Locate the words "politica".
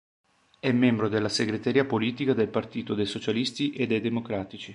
1.85-2.33